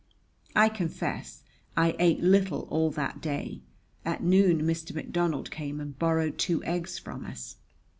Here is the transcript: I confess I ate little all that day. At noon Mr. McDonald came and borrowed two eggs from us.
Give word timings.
I 0.55 0.67
confess 0.67 1.43
I 1.77 1.95
ate 1.99 2.21
little 2.23 2.61
all 2.71 2.89
that 2.89 3.21
day. 3.21 3.61
At 4.03 4.23
noon 4.23 4.63
Mr. 4.63 4.95
McDonald 4.95 5.51
came 5.51 5.79
and 5.79 5.99
borrowed 5.99 6.39
two 6.39 6.63
eggs 6.63 6.97
from 6.97 7.23
us. 7.23 7.57